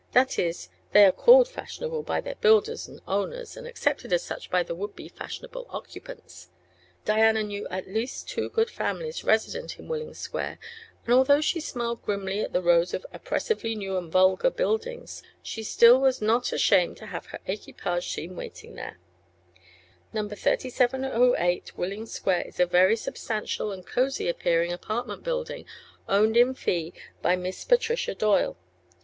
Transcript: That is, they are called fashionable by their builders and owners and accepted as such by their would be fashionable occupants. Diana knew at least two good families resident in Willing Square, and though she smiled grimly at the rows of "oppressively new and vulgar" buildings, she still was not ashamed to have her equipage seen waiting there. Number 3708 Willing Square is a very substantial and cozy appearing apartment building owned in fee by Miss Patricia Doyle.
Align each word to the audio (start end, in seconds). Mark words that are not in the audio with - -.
That 0.13 0.39
is, 0.39 0.67
they 0.93 1.05
are 1.05 1.11
called 1.11 1.47
fashionable 1.47 2.01
by 2.01 2.21
their 2.21 2.33
builders 2.33 2.87
and 2.87 3.01
owners 3.07 3.55
and 3.55 3.67
accepted 3.67 4.11
as 4.11 4.23
such 4.23 4.49
by 4.49 4.63
their 4.63 4.75
would 4.75 4.95
be 4.95 5.07
fashionable 5.09 5.67
occupants. 5.69 6.49
Diana 7.05 7.43
knew 7.43 7.67
at 7.67 7.85
least 7.87 8.27
two 8.27 8.49
good 8.49 8.71
families 8.71 9.23
resident 9.23 9.77
in 9.77 9.87
Willing 9.87 10.15
Square, 10.15 10.57
and 11.05 11.27
though 11.27 11.39
she 11.39 11.59
smiled 11.59 12.01
grimly 12.03 12.41
at 12.41 12.51
the 12.51 12.63
rows 12.63 12.95
of 12.95 13.05
"oppressively 13.13 13.75
new 13.75 13.95
and 13.95 14.11
vulgar" 14.11 14.49
buildings, 14.49 15.21
she 15.43 15.61
still 15.61 15.99
was 16.01 16.19
not 16.19 16.51
ashamed 16.51 16.97
to 16.97 17.05
have 17.05 17.27
her 17.27 17.37
equipage 17.45 18.11
seen 18.11 18.35
waiting 18.35 18.73
there. 18.73 18.97
Number 20.13 20.35
3708 20.35 21.77
Willing 21.77 22.07
Square 22.07 22.47
is 22.47 22.59
a 22.59 22.65
very 22.65 22.95
substantial 22.95 23.71
and 23.71 23.85
cozy 23.85 24.27
appearing 24.27 24.73
apartment 24.73 25.23
building 25.23 25.65
owned 26.09 26.35
in 26.37 26.55
fee 26.55 26.91
by 27.21 27.35
Miss 27.35 27.63
Patricia 27.63 28.15
Doyle. 28.15 28.57